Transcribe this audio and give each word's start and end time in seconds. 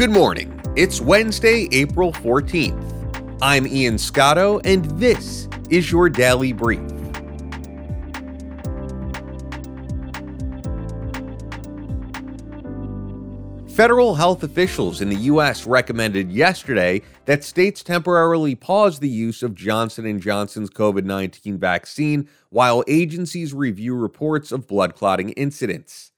Good 0.00 0.12
morning. 0.12 0.58
It's 0.76 0.98
Wednesday, 0.98 1.68
April 1.72 2.10
14th. 2.10 3.36
I'm 3.42 3.66
Ian 3.66 3.98
Scotto, 3.98 4.58
and 4.60 4.86
this 4.98 5.46
is 5.68 5.92
your 5.92 6.08
Daily 6.08 6.54
Brief. 6.54 6.80
Federal 13.68 14.14
health 14.14 14.42
officials 14.42 15.02
in 15.02 15.10
the 15.10 15.16
US 15.16 15.66
recommended 15.66 16.32
yesterday 16.32 17.02
that 17.26 17.44
states 17.44 17.82
temporarily 17.82 18.54
pause 18.54 19.00
the 19.00 19.08
use 19.10 19.42
of 19.42 19.54
Johnson 19.54 20.18
& 20.20 20.22
Johnson's 20.22 20.70
COVID-19 20.70 21.58
vaccine 21.58 22.26
while 22.48 22.82
agencies 22.88 23.52
review 23.52 23.94
reports 23.94 24.50
of 24.50 24.66
blood 24.66 24.94
clotting 24.94 25.28
incidents. 25.32 26.10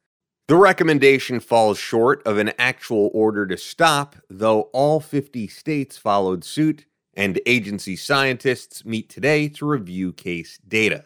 The 0.48 0.56
recommendation 0.56 1.40
falls 1.40 1.78
short 1.78 2.22
of 2.26 2.38
an 2.38 2.52
actual 2.58 3.10
order 3.14 3.46
to 3.46 3.56
stop, 3.56 4.16
though 4.28 4.62
all 4.72 5.00
50 5.00 5.48
states 5.48 5.96
followed 5.96 6.44
suit, 6.44 6.84
and 7.14 7.40
agency 7.46 7.96
scientists 7.96 8.84
meet 8.84 9.08
today 9.08 9.48
to 9.48 9.66
review 9.66 10.12
case 10.12 10.58
data. 10.66 11.04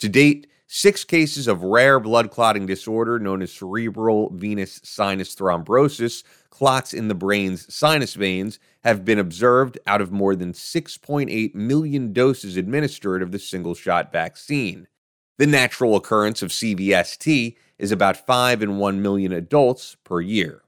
To 0.00 0.08
date, 0.08 0.46
Six 0.70 1.02
cases 1.02 1.48
of 1.48 1.62
rare 1.62 1.98
blood 1.98 2.30
clotting 2.30 2.66
disorder 2.66 3.18
known 3.18 3.40
as 3.40 3.50
cerebral 3.50 4.28
venous 4.34 4.82
sinus 4.84 5.34
thrombosis, 5.34 6.24
clots 6.50 6.92
in 6.92 7.08
the 7.08 7.14
brain's 7.14 7.74
sinus 7.74 8.12
veins, 8.12 8.58
have 8.84 9.02
been 9.02 9.18
observed 9.18 9.78
out 9.86 10.02
of 10.02 10.12
more 10.12 10.36
than 10.36 10.52
6.8 10.52 11.54
million 11.54 12.12
doses 12.12 12.58
administered 12.58 13.22
of 13.22 13.32
the 13.32 13.38
single 13.38 13.74
shot 13.74 14.12
vaccine. 14.12 14.86
The 15.38 15.46
natural 15.46 15.96
occurrence 15.96 16.42
of 16.42 16.50
CVST 16.50 17.56
is 17.78 17.92
about 17.92 18.26
5 18.26 18.62
in 18.62 18.78
1 18.78 19.02
million 19.02 19.32
adults 19.32 19.96
per 20.04 20.20
year. 20.20 20.62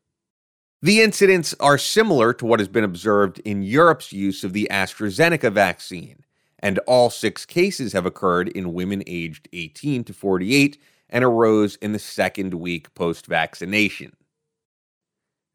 The 0.83 1.03
incidents 1.03 1.55
are 1.61 1.77
similar 1.77 2.33
to 2.35 2.47
what 2.47 2.61
has 2.61 2.69
been 2.69 2.85
observed 2.85 3.39
in 3.41 3.63
Europe's 3.63 4.13
use 4.13 4.45
of 4.45 4.53
the 4.53 4.69
AstraZeneca 4.71 5.53
vaccine 5.53 6.25
and 6.61 6.79
all 6.81 7.11
six 7.11 7.45
cases 7.45 7.93
have 7.93 8.07
occurred 8.07 8.49
in 8.49 8.75
women 8.75 9.03
aged 9.07 9.49
18 9.53 10.05
to 10.05 10.13
48 10.13 10.79
and 11.09 11.25
arose 11.25 11.77
in 11.77 11.93
the 11.93 11.99
second 11.99 12.55
week 12.55 12.95
post 12.95 13.27
vaccination. 13.27 14.13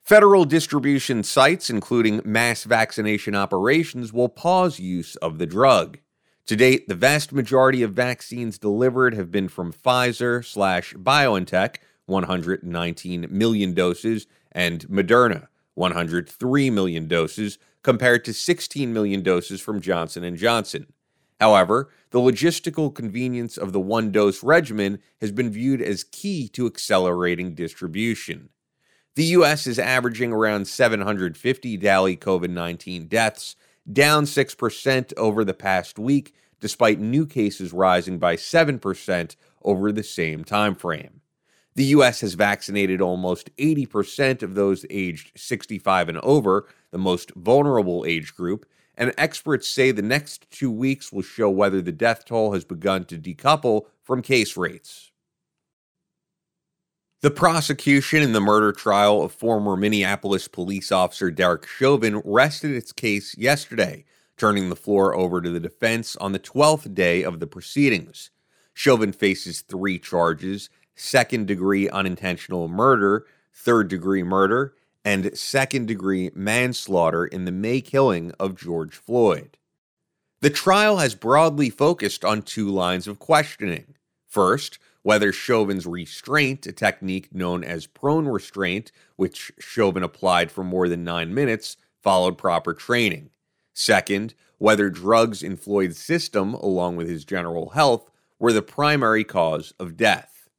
Federal 0.03 0.45
distribution 0.45 1.23
sites, 1.23 1.70
including 1.70 2.22
mass 2.26 2.64
vaccination 2.64 3.33
operations, 3.33 4.11
will 4.14 4.30
pause 4.30 4.80
use 4.80 5.16
of 5.17 5.38
the 5.38 5.48
drug. 5.48 5.98
To 6.48 6.56
date, 6.56 6.88
the 6.88 6.96
vast 6.96 7.34
majority 7.34 7.82
of 7.82 7.94
vaccines 7.94 8.60
delivered 8.60 9.16
have 9.16 9.32
been 9.32 9.48
from 9.48 9.74
Pfizer 9.74 10.46
slash 10.46 10.94
BioNTech, 10.94 11.78
119 12.06 13.28
million 13.32 13.74
doses, 13.74 14.28
and 14.52 14.88
Moderna, 14.88 15.48
103 15.73 16.70
million 16.70 17.08
doses, 17.08 17.58
compared 17.82 18.23
to 18.26 18.34
16 18.34 18.94
million 18.94 19.23
doses 19.23 19.60
from 19.60 19.82
Johnson 19.82 20.36
& 20.36 20.38
Johnson. 20.38 20.94
However, 21.40 21.90
the 22.12 22.20
logistical 22.20 22.94
convenience 22.94 23.58
of 23.58 23.73
the 23.73 23.80
one 23.80 24.12
dose 24.12 24.44
regimen 24.44 25.00
has 25.22 25.32
been 25.32 25.50
viewed 25.50 25.82
as 25.82 26.04
key 26.04 26.48
to 26.50 26.68
accelerating 26.68 27.56
distribution. 27.56 28.50
The 29.16 29.26
U.S. 29.26 29.66
is 29.66 29.80
averaging 29.80 30.32
around 30.32 30.68
750 30.68 31.78
daily 31.78 32.16
COVID 32.16 32.50
19 32.50 33.08
deaths, 33.08 33.56
down 33.91 34.25
6% 34.25 35.14
over 35.17 35.44
the 35.44 35.53
past 35.53 36.00
week, 36.00 36.33
despite 36.59 37.00
new 37.00 37.25
cases 37.25 37.73
rising 37.73 38.17
by 38.17 38.36
7% 38.36 39.36
over 39.64 39.92
the 39.92 40.03
same 40.03 40.44
time 40.44 40.75
frame. 40.75 41.22
The 41.75 41.86
U.S. 41.86 42.22
has 42.22 42.36
vaccinated 42.36 43.02
almost 43.02 43.55
80% 43.58 44.42
of 44.42 44.55
those 44.55 44.86
aged 44.89 45.31
65 45.36 46.09
and 46.09 46.17
over, 46.19 46.67
the 46.92 46.97
most 46.97 47.31
vulnerable 47.36 48.05
age 48.08 48.33
group, 48.33 48.66
and 48.97 49.14
experts 49.17 49.67
say 49.69 49.92
the 49.92 50.02
next 50.02 50.49
two 50.49 50.71
weeks 50.71 51.11
will 51.11 51.21
show 51.21 51.49
whether 51.49 51.81
the 51.81 51.92
death 51.92 52.23
toll 52.26 52.54
has 52.54 52.64
begun 52.64 53.04
to 53.05 53.17
decouple 53.17 53.87
from 54.02 54.21
case 54.21 54.55
rates. 54.55 55.11
The 57.25 57.31
prosecution 57.31 58.21
in 58.21 58.33
the 58.33 58.39
murder 58.39 58.71
trial 58.71 59.23
of 59.23 59.31
former 59.31 59.75
Minneapolis 59.75 60.47
police 60.47 60.91
officer 60.91 61.31
Derek 61.31 61.65
Chauvin 61.65 62.21
rested 62.23 62.69
its 62.69 62.91
case 62.91 63.36
yesterday, 63.36 64.05
turning 64.37 64.69
the 64.69 64.75
floor 64.75 65.15
over 65.15 65.41
to 65.41 65.49
the 65.49 65.59
defense 65.59 66.15
on 66.17 66.33
the 66.33 66.39
12th 66.39 66.93
day 66.93 67.23
of 67.23 67.39
the 67.39 67.47
proceedings. 67.47 68.30
Chauvin 68.75 69.11
faces 69.11 69.61
three 69.61 69.97
charges 69.97 70.69
second 70.93 71.47
degree 71.47 71.89
unintentional 71.89 72.67
murder, 72.67 73.25
third 73.52 73.87
degree 73.87 74.21
murder, 74.21 74.75
and 75.03 75.36
second 75.36 75.87
degree 75.87 76.30
manslaughter 76.36 77.25
in 77.25 77.45
the 77.45 77.52
May 77.52 77.81
killing 77.81 78.33
of 78.39 78.55
George 78.55 78.93
Floyd. 78.93 79.57
The 80.42 80.52
trial 80.52 80.97
has 80.97 81.15
broadly 81.15 81.71
focused 81.71 82.23
on 82.23 82.43
two 82.43 82.69
lines 82.69 83.07
of 83.07 83.17
questioning. 83.17 83.95
First, 84.27 84.77
whether 85.05 85.32
Chauvin's 85.32 85.86
restraint, 85.86 86.66
a 86.66 86.71
technique 86.71 87.30
known 87.32 87.64
as 87.64 87.86
prone 87.86 88.27
restraint, 88.27 88.92
which 89.17 89.52
Chauvin 89.60 90.02
applied 90.02 90.52
for 90.52 90.64
more 90.64 90.89
than 90.89 91.04
nine 91.04 91.32
minutes, 91.32 91.77
followed 92.02 92.39
proper 92.39 92.73
training. 92.73 93.30
Second, 93.71 94.33
whether 94.58 94.89
drugs 94.89 95.43
in 95.43 95.58
Floyd's 95.58 95.99
system, 95.99 96.55
along 96.55 96.95
with 96.95 97.08
his 97.08 97.23
general 97.23 97.70
health, 97.70 98.10
were 98.39 98.52
the 98.52 98.64
primary 98.64 99.23
cause 99.23 99.76
of 99.80 99.95
death. 99.95 100.49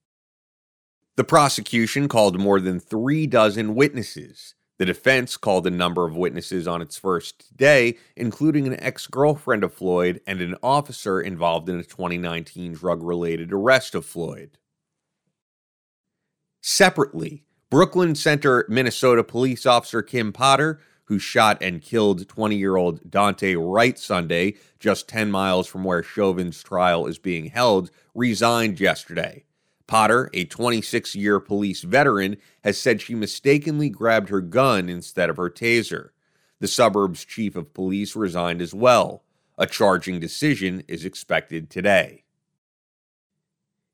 The 1.16 1.24
prosecution 1.24 2.06
called 2.06 2.38
more 2.38 2.60
than 2.60 2.78
three 2.78 3.26
dozen 3.26 3.74
witnesses. 3.74 4.54
The 4.78 4.84
defense 4.84 5.36
called 5.36 5.66
a 5.66 5.70
number 5.70 6.06
of 6.06 6.16
witnesses 6.16 6.68
on 6.68 6.82
its 6.82 6.98
first 6.98 7.56
day, 7.56 7.96
including 8.14 8.66
an 8.66 8.78
ex 8.80 9.06
girlfriend 9.06 9.64
of 9.64 9.72
Floyd 9.72 10.20
and 10.26 10.42
an 10.42 10.56
officer 10.62 11.20
involved 11.20 11.68
in 11.68 11.78
a 11.78 11.84
2019 11.84 12.74
drug 12.74 13.02
related 13.02 13.52
arrest 13.52 13.94
of 13.94 14.04
Floyd. 14.04 14.58
Separately, 16.60 17.44
Brooklyn 17.70 18.14
Center, 18.14 18.66
Minnesota 18.68 19.24
police 19.24 19.64
officer 19.64 20.02
Kim 20.02 20.32
Potter, 20.32 20.80
who 21.04 21.18
shot 21.18 21.56
and 21.62 21.80
killed 21.80 22.28
20 22.28 22.56
year 22.56 22.76
old 22.76 23.10
Daunte 23.10 23.56
Wright 23.58 23.98
Sunday, 23.98 24.54
just 24.78 25.08
10 25.08 25.30
miles 25.30 25.66
from 25.66 25.84
where 25.84 26.02
Chauvin's 26.02 26.62
trial 26.62 27.06
is 27.06 27.18
being 27.18 27.46
held, 27.46 27.90
resigned 28.14 28.78
yesterday. 28.78 29.44
Potter, 29.86 30.30
a 30.34 30.44
26 30.44 31.14
year 31.14 31.38
police 31.40 31.82
veteran, 31.82 32.36
has 32.64 32.78
said 32.78 33.00
she 33.00 33.14
mistakenly 33.14 33.88
grabbed 33.88 34.28
her 34.28 34.40
gun 34.40 34.88
instead 34.88 35.30
of 35.30 35.36
her 35.36 35.50
taser. 35.50 36.10
The 36.60 36.68
suburb's 36.68 37.24
chief 37.24 37.54
of 37.54 37.74
police 37.74 38.16
resigned 38.16 38.62
as 38.62 38.74
well. 38.74 39.22
A 39.58 39.66
charging 39.66 40.20
decision 40.20 40.82
is 40.88 41.04
expected 41.04 41.70
today. 41.70 42.24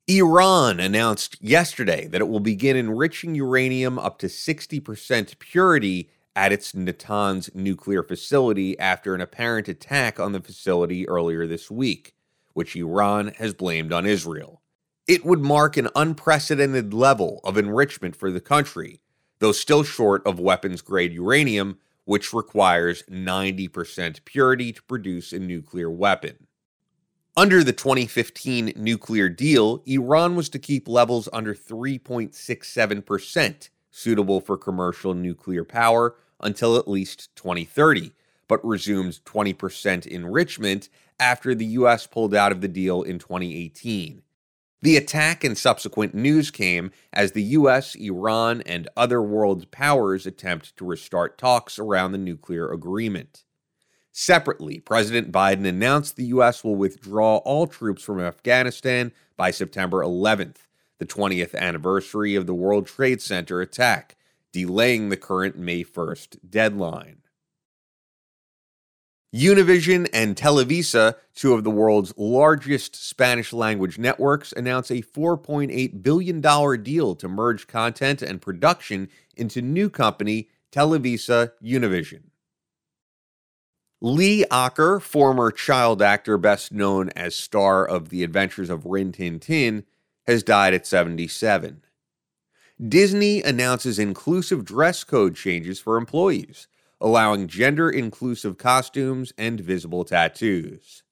Iran 0.08 0.81
announced 0.81 1.36
yesterday 1.41 2.08
that 2.08 2.20
it 2.20 2.28
will 2.28 2.41
begin 2.41 2.76
enriching 2.76 3.34
uranium 3.34 3.98
up 3.98 4.19
to 4.19 4.26
60% 4.26 5.38
purity 5.38 6.10
at 6.34 6.52
its 6.52 6.72
Natanz 6.72 7.54
nuclear 7.54 8.02
facility 8.02 8.78
after 8.78 9.14
an 9.14 9.20
apparent 9.20 9.69
attack 9.69 10.19
on 10.19 10.32
the 10.32 10.41
facility 10.41 11.06
earlier 11.08 11.47
this 11.47 11.70
week, 11.70 12.14
which 12.54 12.75
Iran 12.75 13.28
has 13.38 13.54
blamed 13.54 13.92
on 13.92 14.06
Israel. 14.06 14.61
It 15.08 15.24
would 15.24 15.40
mark 15.40 15.76
an 15.76 15.88
unprecedented 15.96 16.94
level 16.94 17.40
of 17.42 17.58
enrichment 17.58 18.14
for 18.14 18.30
the 18.30 18.40
country, 18.40 19.00
though 19.40 19.50
still 19.50 19.82
short 19.82 20.24
of 20.24 20.38
weapons 20.38 20.80
grade 20.80 21.12
uranium, 21.12 21.78
which 22.04 22.32
requires 22.32 23.02
90% 23.10 24.24
purity 24.24 24.72
to 24.72 24.82
produce 24.84 25.32
a 25.32 25.40
nuclear 25.40 25.90
weapon. 25.90 26.46
Under 27.36 27.64
the 27.64 27.72
2015 27.72 28.74
nuclear 28.76 29.28
deal, 29.28 29.82
Iran 29.86 30.36
was 30.36 30.48
to 30.50 30.60
keep 30.60 30.86
levels 30.86 31.28
under 31.32 31.54
3.67%, 31.54 33.70
suitable 33.90 34.40
for 34.40 34.56
commercial 34.56 35.14
nuclear 35.14 35.64
power, 35.64 36.14
until 36.40 36.76
at 36.76 36.87
least 36.87 37.34
2030, 37.34 38.12
but 38.46 38.64
resumed 38.64 39.19
20% 39.25 40.06
enrichment 40.06 40.88
after 41.19 41.54
the 41.54 41.66
U.S. 41.66 42.06
pulled 42.06 42.34
out 42.34 42.52
of 42.52 42.60
the 42.60 42.69
deal 42.69 43.02
in 43.02 43.19
2018. 43.19 44.22
The 44.82 44.96
attack 44.96 45.44
and 45.44 45.56
subsequent 45.56 46.12
news 46.12 46.50
came 46.50 46.90
as 47.12 47.32
the 47.32 47.43
US, 47.43 47.94
Iran, 47.94 48.62
and 48.62 48.88
other 48.96 49.23
world 49.23 49.70
powers 49.70 50.26
attempt 50.26 50.76
to 50.76 50.84
restart 50.84 51.38
talks 51.38 51.79
around 51.79 52.11
the 52.11 52.19
nuclear 52.19 52.69
agreement. 52.69 53.44
Separately, 54.11 54.81
President 54.81 55.31
Biden 55.31 55.67
announced 55.67 56.17
the 56.17 56.26
U.S. 56.26 56.64
will 56.64 56.75
withdraw 56.75 57.37
all 57.38 57.69
troops 57.69 58.02
from 58.02 58.20
Afghanistan 58.20 59.12
by 59.37 59.52
September 59.52 59.99
11th, 59.99 60.67
the 60.99 61.06
20th 61.06 61.55
anniversary 61.55 62.35
of 62.35 62.46
the 62.46 62.55
World 62.55 62.87
Trade 62.88 63.23
Center 63.23 63.61
attack, 63.61 64.17
delaying 64.52 65.08
the 65.08 65.17
current 65.17 65.56
May 65.56 65.85
1st 65.85 66.38
deadline. 66.50 67.21
Univision 69.34 70.06
and 70.12 70.37
Televisa, 70.37 71.14
two 71.34 71.55
of 71.55 71.64
the 71.64 71.70
world's 71.70 72.12
largest 72.19 72.94
Spanish 72.94 73.52
language 73.52 73.99
networks, 73.99 74.52
announce 74.52 74.90
a 74.90 75.00
$4.8 75.02 76.02
billion 76.02 76.82
deal 76.82 77.14
to 77.14 77.29
merge 77.29 77.67
content 77.67 78.20
and 78.20 78.43
production 78.43 79.08
into 79.34 79.62
new 79.62 79.88
company 79.88 80.50
Televisa 80.70 81.52
Univision. 81.62 82.25
Lee 84.02 84.44
Aaker, 84.50 85.00
former 85.00 85.50
child 85.50 86.02
actor 86.02 86.37
best 86.37 86.73
known 86.73 87.08
as 87.11 87.35
star 87.35 87.87
of 87.87 88.11
The 88.11 88.25
Adventures 88.25 88.69
of 88.69 88.85
Rin 88.85 89.12
Tin 89.12 89.38
Tin, 89.40 89.85
has 90.26 90.43
died 90.43 90.75
at 90.75 90.87
77. 90.87 91.82
Disney 92.87 93.43
announces 93.43 93.99
inclusive 93.99 94.64
dress 94.64 95.05
code 95.05 95.37
changes 95.37 95.78
for 95.78 95.96
employees, 95.96 96.67
allowing 97.02 97.49
gender 97.49 97.90
inclusive 97.90 98.56
costumes 98.56 99.32
and 99.37 99.60
visible 99.60 100.04
tattoos. 100.04 101.02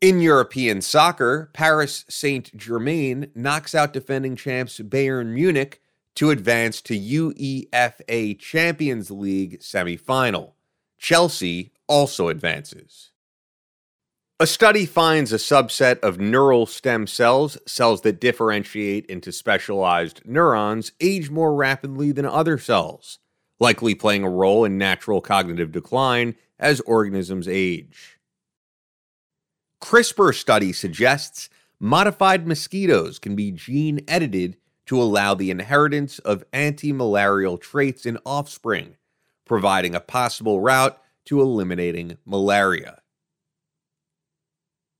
In 0.00 0.20
European 0.20 0.82
soccer, 0.82 1.48
Paris 1.54 2.04
Saint 2.10 2.54
Germain 2.54 3.30
knocks 3.34 3.74
out 3.74 3.94
defending 3.94 4.36
champs 4.36 4.78
Bayern 4.80 5.28
Munich 5.28 5.80
to 6.16 6.30
advance 6.30 6.82
to 6.82 6.94
UEFA 6.94 8.38
Champions 8.38 9.10
League 9.10 9.60
semifinal. 9.60 10.52
Chelsea 10.98 11.72
also 11.88 12.28
advances. 12.28 13.12
A 14.40 14.46
study 14.46 14.84
finds 14.84 15.32
a 15.32 15.36
subset 15.36 16.00
of 16.00 16.18
neural 16.18 16.66
stem 16.66 17.06
cells, 17.06 17.56
cells 17.66 18.00
that 18.02 18.20
differentiate 18.20 19.06
into 19.06 19.30
specialized 19.30 20.20
neurons, 20.24 20.92
age 21.00 21.30
more 21.30 21.54
rapidly 21.54 22.10
than 22.10 22.26
other 22.26 22.58
cells, 22.58 23.20
likely 23.60 23.94
playing 23.94 24.24
a 24.24 24.30
role 24.30 24.64
in 24.64 24.78
natural 24.78 25.20
cognitive 25.20 25.72
decline 25.72 26.34
as 26.58 26.80
organisms 26.80 27.48
age. 27.48 28.18
CRISPR 29.80 30.34
study 30.34 30.72
suggests 30.72 31.48
modified 31.78 32.46
mosquitoes 32.46 33.18
can 33.18 33.36
be 33.36 33.50
gene 33.50 34.00
edited 34.08 34.56
to 34.86 35.00
allow 35.00 35.34
the 35.34 35.50
inheritance 35.50 36.18
of 36.20 36.44
anti 36.52 36.92
malarial 36.92 37.58
traits 37.58 38.06
in 38.06 38.18
offspring, 38.24 38.96
providing 39.44 39.94
a 39.94 40.00
possible 40.00 40.60
route 40.60 40.98
to 41.26 41.40
eliminating 41.40 42.16
malaria. 42.24 43.00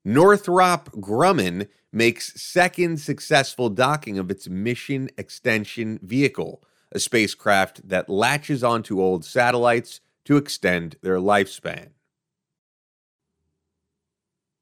Northrop 0.04 0.90
Grumman 0.92 1.68
makes 1.92 2.40
second 2.40 3.00
successful 3.00 3.70
docking 3.70 4.18
of 4.18 4.30
its 4.30 4.48
mission 4.48 5.08
extension 5.16 5.98
vehicle, 6.02 6.62
a 6.94 7.00
spacecraft 7.00 7.88
that 7.88 8.08
latches 8.08 8.62
onto 8.62 9.00
old 9.00 9.24
satellites 9.24 10.00
to 10.24 10.36
extend 10.36 10.96
their 11.02 11.18
lifespan. 11.18 11.88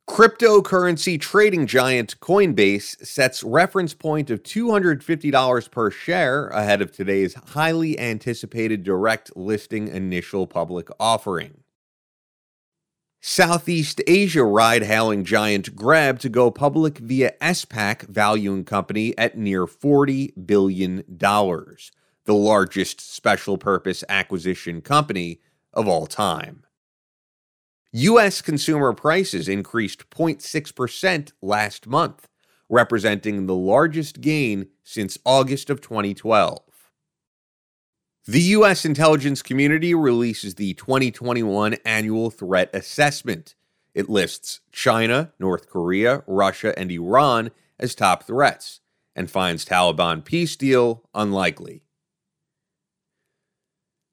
Cryptocurrency 0.09 1.19
trading 1.19 1.67
giant 1.67 2.19
Coinbase 2.21 3.07
sets 3.07 3.43
reference 3.43 3.95
point 3.95 4.31
of 4.31 4.43
$250 4.43 5.71
per 5.71 5.91
share 5.91 6.49
ahead 6.49 6.83
of 6.83 6.93
today's 6.93 7.35
highly 7.35 7.99
anticipated 7.99 8.83
direct 8.83 9.35
listing 9.37 9.89
initial 9.89 10.47
public 10.47 10.89
offering. 10.99 11.63
Southeast 13.25 14.03
Asia 14.09 14.43
ride 14.43 14.83
hailing 14.83 15.25
giant 15.25 15.77
Grab 15.77 16.19
to 16.19 16.29
go 16.29 16.51
public 16.51 16.99
via 16.99 17.33
SPAC 17.41 18.03
valuing 18.09 18.65
company 18.65 19.17
at 19.17 19.39
near 19.39 19.65
$40 19.65 20.45
billion, 20.45 21.05
the 22.25 22.35
largest 22.35 23.01
special 23.01 23.59
purpose 23.59 24.05
acquisition 24.09 24.81
company 24.81 25.41
of 25.73 25.89
all 25.89 26.07
time. 26.07 26.65
U.S. 27.93 28.41
consumer 28.41 28.93
prices 28.95 29.49
increased 29.49 30.09
0.6% 30.09 31.33
last 31.43 31.87
month, 31.87 32.29
representing 32.69 33.47
the 33.47 33.55
largest 33.55 34.21
gain 34.21 34.69
since 34.83 35.19
August 35.27 35.69
of 35.69 35.81
2012. 35.81 36.63
The 38.27 38.41
U.S. 38.41 38.85
intelligence 38.85 39.43
community 39.43 39.95
releases 39.95 40.55
the 40.55 40.75
2021 40.75 41.75
Annual 41.85 42.31
Threat 42.31 42.71
Assessment. 42.73 43.57
It 43.95 44.09
lists 44.09 44.61
China, 44.71 45.33
North 45.39 45.69
Korea, 45.69 46.23
Russia, 46.27 46.73
and 46.79 46.91
Iran 46.91 47.51
as 47.79 47.95
top 47.95 48.23
threats 48.23 48.81
and 49.15 49.31
finds 49.31 49.65
Taliban 49.65 50.25
peace 50.25 50.57
deal 50.57 51.03
unlikely. 51.15 51.83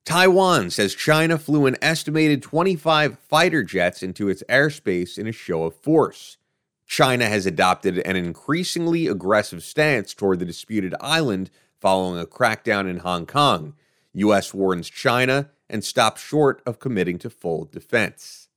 Taiwan 0.10 0.72
says 0.72 0.96
China 0.96 1.38
flew 1.38 1.68
an 1.68 1.78
estimated 1.84 2.42
25 2.42 3.20
fighter 3.20 3.62
jets 3.62 4.02
into 4.02 4.28
its 4.28 4.42
airspace 4.50 5.20
in 5.20 5.28
a 5.28 5.32
show 5.32 5.66
of 5.66 5.76
force. 5.76 6.38
China 6.88 7.28
has 7.28 7.46
adopted 7.46 8.00
an 8.00 8.16
increasingly 8.16 9.06
aggressive 9.06 9.62
stance 9.62 10.16
toward 10.16 10.40
the 10.40 10.48
disputed 10.48 10.96
island 11.00 11.52
following 11.80 12.20
a 12.20 12.26
crackdown 12.26 12.90
in 12.90 12.98
Hong 12.98 13.28
Kong. 13.28 13.76
U.S. 14.14 14.52
warns 14.52 14.90
China 14.90 15.52
and 15.70 15.84
stops 15.84 16.24
short 16.24 16.64
of 16.66 16.80
committing 16.80 17.20
to 17.20 17.30
full 17.30 17.66
defense. 17.66 18.48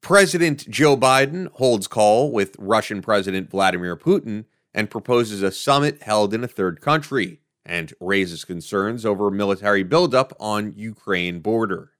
President 0.00 0.66
Joe 0.70 0.96
Biden 0.96 1.48
holds 1.48 1.86
call 1.86 2.32
with 2.32 2.56
Russian 2.58 3.02
President 3.02 3.50
Vladimir 3.50 3.98
Putin 3.98 4.46
and 4.72 4.88
proposes 4.88 5.42
a 5.42 5.52
summit 5.52 6.00
held 6.04 6.32
in 6.32 6.42
a 6.42 6.48
third 6.48 6.80
country 6.80 7.41
and 7.64 7.92
raises 8.00 8.44
concerns 8.44 9.06
over 9.06 9.30
military 9.30 9.82
buildup 9.82 10.32
on 10.40 10.72
Ukraine 10.76 11.40
border. 11.40 11.92